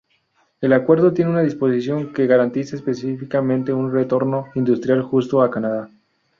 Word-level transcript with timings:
El 0.61 0.73
acuerdo 0.73 1.13
tiene 1.13 1.29
una 1.29 1.43
disposición 1.43 2.11
que 2.11 2.25
garantiza 2.25 2.75
específicamente 2.75 3.71
un 3.71 3.93
retorno 3.93 4.47
industrial 4.55 5.03
justo 5.03 5.43
a 5.43 5.51
Canadá. 5.51 5.91